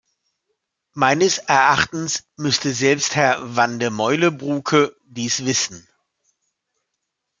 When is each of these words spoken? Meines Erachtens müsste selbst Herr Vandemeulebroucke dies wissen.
Meines 0.95 1.37
Erachtens 1.37 2.23
müsste 2.35 2.73
selbst 2.73 3.15
Herr 3.15 3.55
Vandemeulebroucke 3.55 4.95
dies 5.05 5.45
wissen. 5.45 5.87